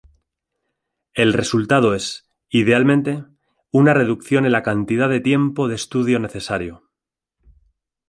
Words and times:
El 1.13 1.31
resultado 1.31 1.93
es, 1.93 2.27
idealmente, 2.49 3.23
una 3.69 3.93
reducción 3.93 4.47
en 4.47 4.51
la 4.51 4.63
cantidad 4.63 5.07
de 5.09 5.19
tiempo 5.19 5.67
de 5.67 5.75
estudio 5.75 6.17
necesario. 6.17 6.89